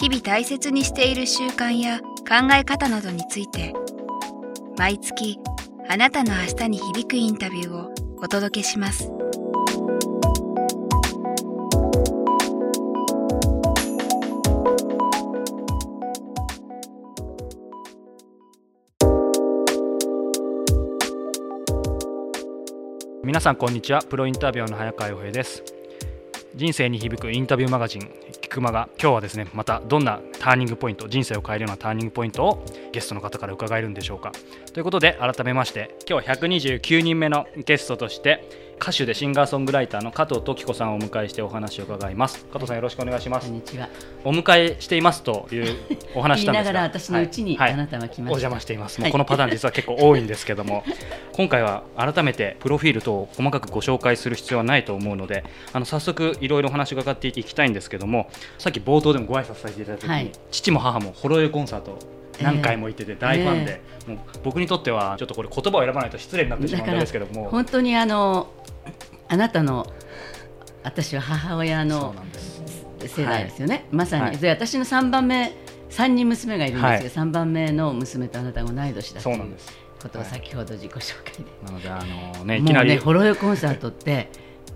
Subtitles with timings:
[0.00, 3.74] 日々大切にしている習慣や考え方などについて
[4.78, 5.38] 毎月
[5.90, 9.12] あなたの明日に響くインタビューをお届けします。
[23.22, 25.62] 皆さんこんにちはプロインタビューの早川洋平です
[26.56, 28.10] 人生に響くインタビューマガジン
[28.50, 34.32] 菊間が今日はですねまたどんなターニングポイント人生を変えるようなターニングポイントをゲストの方から伺えるんでしょうか。
[34.72, 42.46] ということで改めまして今日129人目のゲストとして歌手でシンガーソングライターの加藤時子さんをお迎えしてお話を伺います。
[42.46, 43.48] 加藤さんよろしくお願いします。
[43.48, 43.90] こんにちは。
[44.24, 45.76] お迎えしていますという
[46.14, 46.52] お話なんですが。
[46.52, 49.02] 言いながら私のうちに、はい、あなたは来ました、お邪魔しています。
[49.02, 50.82] もうこのパターン実は結構多いんですけども、
[51.34, 61.98] 今回は改めてプロフィール等を細かくご紹介する必要はないと思うのであの早速いろいろお話を伺っていきたいんですけどもさっき冒頭でもご挨拶させていただいた時に、父も母もほろ酔いコンサート
[62.42, 64.10] 何回も行ってて大ファンで、え。
[64.10, 67.48] ー、もう僕にとってはちょっとこれ言葉を選ばないと失礼になってしまうんですけども。
[67.50, 68.48] 本当にあの
[69.28, 69.86] あなたの
[70.82, 72.14] 私は母親の
[73.06, 75.52] 世代ですよね、はい、まさに、はい、で私の3番目
[75.90, 79.56] 3人娘がいるんですけど、はい、3番目の娘とあなたが同い年だという
[80.00, 82.02] ことを先ほど自己紹介で、なのであ
[82.38, 82.90] のねいきなり。
[82.90, 84.30] ねホロヨコンサートって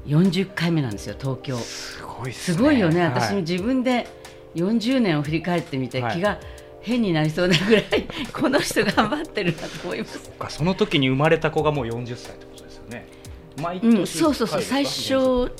[0.07, 1.57] 40回目なんですよ東京。
[1.57, 3.05] すごいす、ね,、ごいよね。
[3.05, 4.07] 私も自分で
[4.55, 6.39] 40年を振り返ってみて、気が
[6.85, 7.85] 変になりそうなぐらい
[8.33, 10.57] この人頑張ってるなと思います。
[10.57, 13.07] その時に生まれた子がもう40歳ってことですよね。
[13.61, 14.63] 毎年、うん、そうそうそう。
[14.63, 15.51] 最初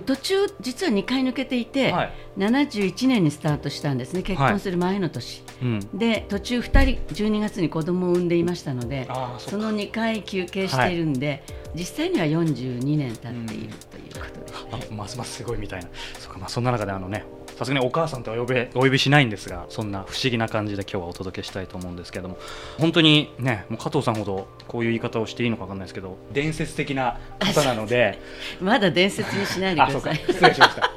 [0.00, 4.22] 途中実は2回抜けていて、はい、71年にスタートしたんですね。
[4.22, 9.08] 結婚する前の年、はいうん、で途中2人12月に子供を産んでいましたので
[9.38, 11.42] その2回休憩しているんで、はい、
[11.76, 14.40] 実際には42年経っているというこ
[14.72, 15.88] とです、ね、ますますすごいみたいな。
[16.18, 17.24] そか、まあ、そんな中であのね
[17.56, 22.36] さすがにお母さんとは呼べお呼びしないんですがそんな不思議な感じで今日はお届けしたいと思うんですけども
[22.78, 28.20] 本当にねもう加藤さんほどこういう言い方をしていいのか分かんないですけど伝説的な方なので
[28.60, 30.16] まだ伝説にしないでください。
[30.16, 30.90] 失礼しました。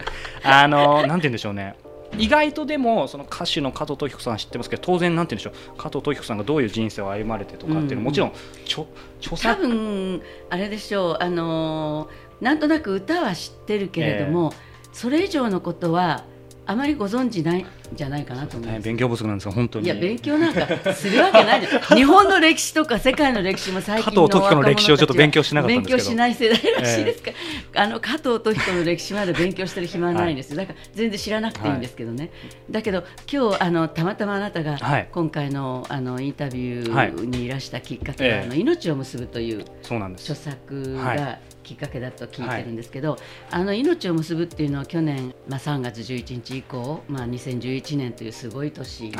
[0.43, 1.75] あのなんて言うんでしょうね。
[2.17, 5.77] 意外とでもその歌手の加藤登彦さん知ってますけど当然なんて言うんでしょう。
[5.77, 8.31] 加藤登彦さんがどういう人生を歩まれてとかっていうのも、もちろん
[8.65, 8.87] ちょ
[9.19, 9.61] 著作。
[9.61, 11.17] 多分あれでしょう。
[11.19, 12.09] あの
[12.41, 16.23] なんとなく歌は知ってるけれども、えー、それ以上のことは
[16.67, 18.83] あまりご存知ないじゃないかなと思います。
[18.83, 19.85] 勉強不足なんですが本当に。
[19.85, 21.61] いや勉強なんかするわけない
[21.95, 27.31] 日本の歴史とか世界の歴史も最近の加藤時子の歴史をちょっと勉強しなかった勉強しない世代らしいですか。
[27.31, 30.57] えー、あの加藤時子の歴史まで勉強してる暇ないんですよ。
[30.57, 32.23] だから全然知らなくていいんですけどね。
[32.25, 32.31] はい、
[32.71, 34.77] だけど今日あのたまたまあなたが
[35.11, 41.39] 今回のあのインタビューにいらしたきっかけが、はい、あの命を結ぶという著作が。
[41.67, 43.19] きっかけだと聞いてるんですけど、はい、
[43.51, 49.11] あの命を結ぶっていうのは去年、まあ、3月11日以降、まあ、2011年というすごい年に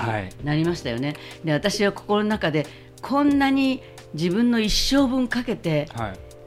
[0.44, 1.10] なりましたよね。
[1.10, 2.66] はい、で私は心の中で
[3.02, 3.82] こんなに
[4.14, 5.88] 自分の一生分かけて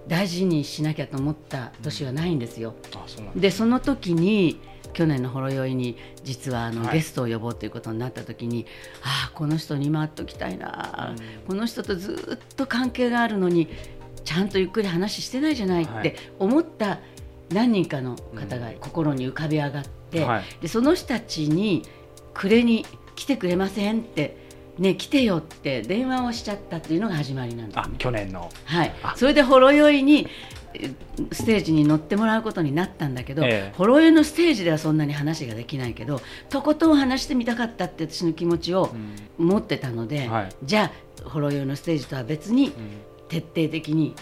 [0.07, 2.75] 大事にしなきゃと思った年はないんですよ。
[3.35, 4.61] うん、でその時に
[4.93, 8.67] 去年のほろ酔いに実はあの、ゲストを呼ぼうということになった時に
[9.03, 13.69] ああこの人に回っておきたいな、うん、この人とずっと関係があるのに
[14.25, 16.99] ちゃんとゆっくり話してないじゃないって思った
[17.53, 21.83] 何人かの方が心に浮かび上がって、はい、でその人たちに
[22.41, 22.87] 暮れに
[23.17, 24.01] 来てくれません？
[24.01, 24.35] って
[24.79, 28.51] ね、来てよって電話をしちゃったっていうのが始まりなんです、ね、去年の。
[28.65, 28.95] はい。
[29.15, 30.27] それでほろ酔いに
[31.33, 38.91] ステージに乗ってもらうことになったんだけど、ええ、ほろ酔いのステージではそんなに話ができないけどとことん話してみたかったって私の気持ちを
[39.37, 40.91] 持ってたので、うんはい、じゃ
[41.27, 42.73] あほろ酔いのステージとは別に、
[43.31, 44.15] 徹底的に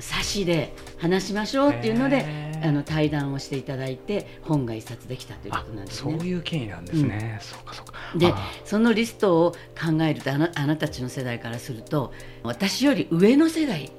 [0.00, 2.26] 差しで話しましょうっていうので
[2.62, 6.18] あの対談をしていただいて本が一冊できたということなんですね。
[6.18, 7.38] そういう経緯なんですね。
[7.40, 7.92] うん、そうかそうか。
[8.16, 8.34] で
[8.64, 13.90] そのリストを考えるとあなあなたたちの世代からすると私より上の世代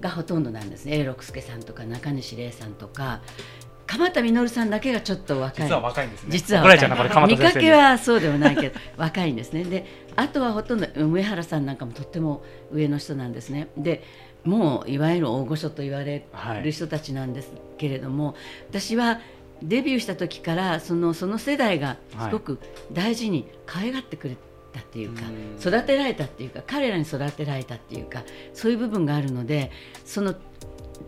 [0.00, 0.98] がほとんどなんですね。
[0.98, 3.22] 永六輔さんとか中西礼さんとか
[3.94, 5.66] 鎌田実さんだけがちょっと若い。
[5.66, 6.28] 実は若いんですね。
[6.30, 9.32] 実は見かけはそうではないけど若い。
[9.32, 9.86] んですねで
[10.16, 12.42] あとはほとんど上原さんなんかもとっても
[12.72, 13.68] 上の人なんですね。
[13.76, 14.02] で
[14.44, 16.26] もういわゆる大御所と言われ
[16.62, 18.34] る人たちなんですけれども、はい、
[18.70, 19.20] 私は
[19.62, 22.58] デビューした時からそのその世代がすごく
[22.92, 24.36] 大事に可愛がってくれ
[24.72, 29.70] たっていうか、はい、育てられたっていうか彼らに育てられたっていうかそういう部分があるので
[30.04, 30.34] その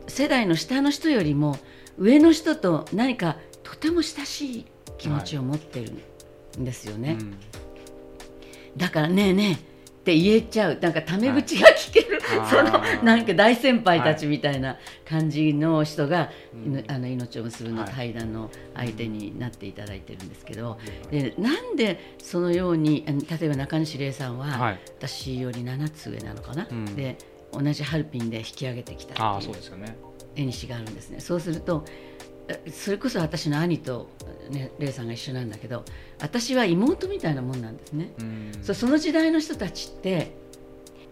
[0.09, 1.59] 世代の下の人よりも
[1.99, 4.67] 上の人と何かとても親しい
[4.99, 5.93] 気持ちを持ってる
[6.59, 7.15] んですよね。
[7.15, 7.25] はい。
[8.77, 9.59] だからねえねえっ
[10.07, 10.79] て言えちゃう。
[10.81, 20.79] なんかタメ口が聞ける、はい、 そのなんか大先輩たちみたいな感じの人が、はい、あの命を結ぶの対談の相手になっていただいてるんですけど、
[21.11, 27.17] でなんでそのように例えば中西礼さんは、はい、私より7つ上なのかな、うん、で
[27.53, 29.55] 同じハルピンで引き上げてきたっていう
[30.37, 31.21] 縁西があるんですね。
[31.21, 31.85] そうすると
[32.71, 34.09] それこそ私の兄と、
[34.51, 35.85] ね、レイさんが一緒なんだけど
[36.21, 38.13] 私は妹みたいなもんなんですね。
[38.63, 40.37] そその時代の人たちって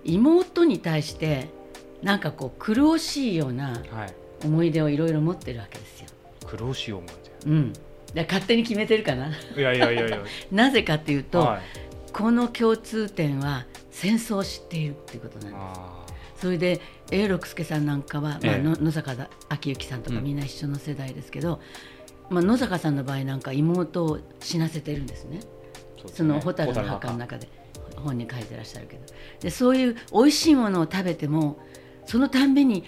[0.05, 1.49] 妹に対して
[2.03, 3.83] なんかこう苦しいような
[4.45, 6.07] 思い出をいろいろ持ってるわけですよ。
[6.47, 7.07] 苦しい思い
[7.45, 7.73] 出、うん、
[8.15, 9.29] 勝手に決めてるかな。
[9.29, 10.23] いやいやいやいや
[10.53, 11.61] なぜかっていうと、はい、
[12.13, 16.14] この共通点は戦争を知っているっていうことなんです。
[16.45, 19.13] それで永六輔さんなんかは、まあ、野坂
[19.49, 21.59] 昭之さんとかみんな一緒の世代ですけど、
[22.29, 25.41] まあ、野坂さんの場合なんか妹を死なせてるんですね。
[26.13, 27.49] その蛍の墓の中で
[27.97, 29.03] 本に書いてらっしゃるけど。
[29.41, 31.57] でそういう美味しいものを食べても
[32.05, 32.85] そのたんびに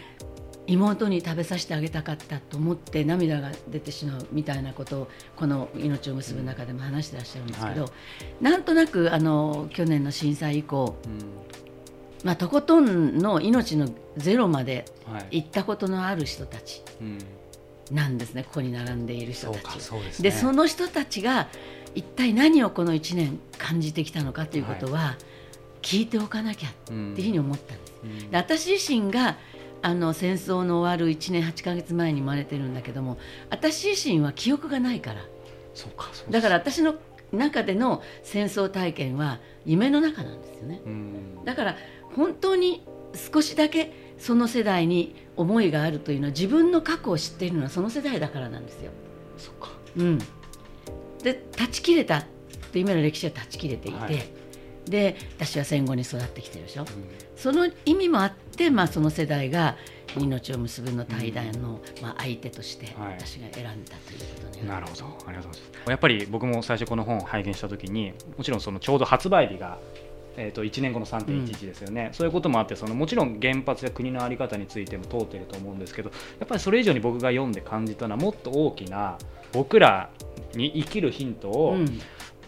[0.66, 11.65] 妹に食べさせてあげたかったと思って涙が出てしまうみたいなことをこの「命を結ぶ」中でも話してらっしゃるんですけど、はい、なんとなくあの去年の震災以降、うん
[12.26, 14.84] まあ、とことんの命のゼロまで
[15.30, 16.82] 行ったことのある人たち
[17.92, 19.80] なんですね、ここに並んでいる人たち。
[19.80, 21.46] そで、ね、その人たちが
[21.94, 25.16] 一体何をこの1年感じてきたのかということは、
[25.82, 27.92] 聞いておかなきゃっていうふうに思ったんです。
[28.02, 29.36] うん、で私自身が
[29.82, 33.18] あの戦争の終わる1年8か月前に生まれてるんだけども
[33.50, 35.20] 私自身は記憶がないから。
[35.74, 36.96] そうかだから私の
[37.32, 40.80] 中での戦争体験は夢の中なんですよね。
[41.44, 41.76] だから
[42.16, 42.86] 本当に
[43.32, 48.90] 少しだけその世代に思いがあるというのは自分の過去を知っているのはその世代だからなんですよ。
[49.36, 49.70] そか。
[49.96, 50.18] うん、
[51.22, 52.22] で断ち切れた
[52.72, 54.24] という意味の歴史は断ち切れていて、はい、
[54.88, 56.86] で私は戦後に育ってきてるでしょ、うん、
[57.36, 59.76] その意味もあって、まあ、その世代が
[60.16, 65.04] 命を結ぶの対談の、まあ、相手として私が選んだということになるほど。
[65.26, 65.90] ありがとうございます。
[65.90, 69.78] やっぱり僕も最初この本を拝見した時にもちろんそのちょうど発売日が
[70.36, 79.16] えー、と1年後の3.11ですよね、うん、そういうこともあってそのもちろん原発や国の在り方についても問うてると思うんですけどやっぱりそれ以上に僕が読んで感じたのはもっと大きな
[79.52, 80.10] 僕ら
[80.54, 82.00] に生きるヒントを、うん、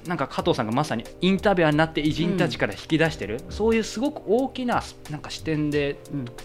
[0.07, 5.99] なんか加藤さんがまさにインタビュアーになって偉人たちから引き出してる、うん、そういうすごく大きななんか視点で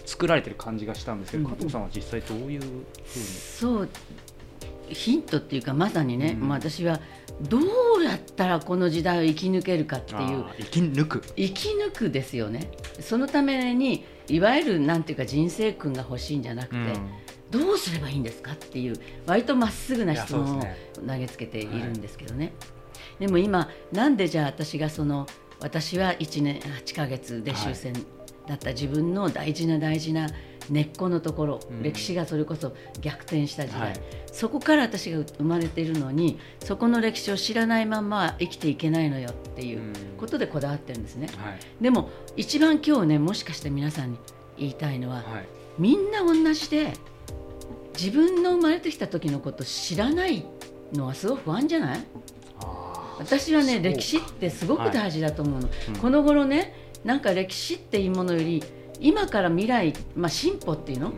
[0.06, 2.84] 作られてる感じがしたんですけど、加藤さんは実際どういうふうに？
[3.04, 3.88] そう
[4.88, 7.00] ヒントっていうかまさにね、まあ、私は
[7.42, 11.20] どうやったらこの時代を生き抜けるかっていう生き抜く。
[11.36, 12.70] 生き抜くですよね。
[13.00, 17.10] そのためにいわゆるなんていうか人生訓が欲しいんじゃなくて、うん、
[17.50, 18.94] どうすればいいんですかっていう
[19.26, 20.62] 割とまっすぐな質問を
[21.06, 22.52] 投げつけているんですけどね、
[23.18, 25.26] でも今なんでじゃあ私がその
[25.60, 27.94] 私は1年8ヶ月で終戦
[28.46, 30.28] だった自分の大事な大事な
[30.70, 34.00] 根っこのところ、うん、歴史がそれこそ逆転した時代、はい、
[34.32, 39.80] そこから私が生まれているのにそこの歴史を知らないまま生きていけないのよっていう
[40.18, 44.18] ことでこだわってるんですね、はい、でも一番今日ねもしかして皆さんに
[44.58, 45.24] 言いたいのは、はい、
[45.78, 46.92] みんな同じで
[47.96, 50.44] 自分の生まれてきた時のこと知らない
[50.92, 52.00] のはすごく不安じゃない？
[53.18, 58.64] 私はね歴史ってすごく大事だと思うの、はいうん、この頃ねなんか歴史っていうものより
[59.00, 61.12] 今から未来、まあ、進歩っていうの、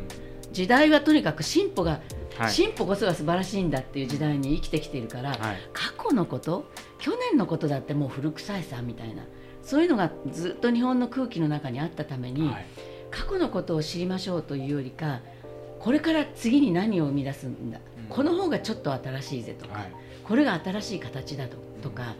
[0.52, 2.00] 時代はとにかく進歩が、
[2.37, 5.38] はい、進歩こそが素晴らしいんだっていう時代に生きてきているから、はい、
[5.73, 9.25] 過去のこと去年のことだってもう古臭いさみたいな。
[9.62, 12.66] そういうのがずっと日本の空気の中にあったために、はい、
[13.11, 15.23] 過去のことを知りましょうというよりか
[15.80, 19.87] これから次に何を生み出すんだ、うん、この方がちょっと新しいぜとか、
[20.23, 22.14] これが新しい形だととか。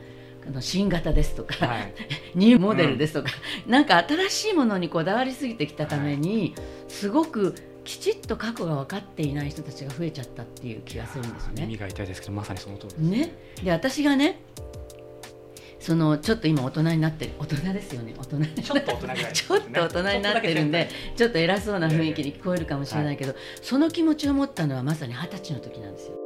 [0.47, 1.95] あの新型ですとか、はい、
[2.35, 3.31] ニューモデルですとか、
[3.67, 11.63] うん、なんか新しいものにこだわりすぎてきたために、はい、すごくきちっと過去が分かっていない人たちが増えちゃったっていう気がするんですね。
[11.63, 13.33] 耳が痛いですけどまさにその通りですね。
[13.63, 14.41] で私がね
[15.79, 18.63] そのちょっと今大人になってる大人ですよね大人。
[18.63, 26.26] ちょっと大人ね、ちょっと大人になってるんでちょっと偉そうな雰囲気に聞こえるかもしれないけど、はい、その気持ちを持ったのはまさに二十歳の時なんですよ。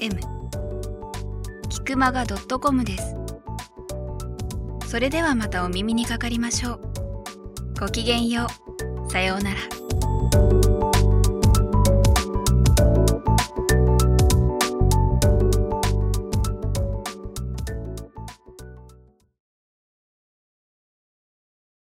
[0.00, 0.18] m
[1.68, 3.14] キクマガ .com です。
[4.86, 6.80] それではまたお耳にかかりましょう。
[7.78, 8.46] ごきげんよ
[9.06, 9.10] う。
[9.10, 9.79] さようなら。